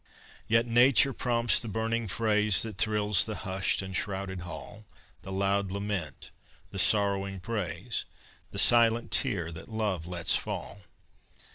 [0.47, 4.83] Yet Nature prompts the burning phrase That thrills the hushed and shrouded hall,
[5.21, 6.31] The loud lament,
[6.71, 8.05] the sorrowing praise,
[8.49, 10.79] The silent tear that love lets fall.